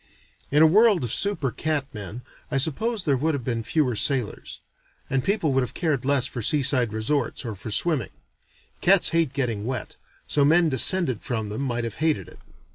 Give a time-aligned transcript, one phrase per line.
[0.49, 4.59] In a world of super cat men, I suppose there would have been fewer sailors;
[5.11, 8.09] and people would have cared less for seaside resorts, or for swimming.
[8.81, 12.39] Cats hate getting wet, so men descended from them might have hated it.